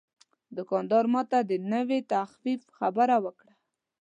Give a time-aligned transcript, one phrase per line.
[0.57, 3.53] دوکاندار ماته د نوې تخفیف خبره وکړه.